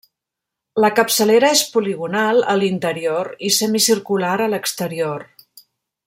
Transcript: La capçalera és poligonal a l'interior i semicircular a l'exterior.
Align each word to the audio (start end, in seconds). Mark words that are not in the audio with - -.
La 0.83 0.89
capçalera 0.99 1.51
és 1.57 1.61
poligonal 1.75 2.41
a 2.55 2.57
l'interior 2.61 3.29
i 3.49 3.55
semicircular 3.61 4.35
a 4.47 4.53
l'exterior. 4.55 5.27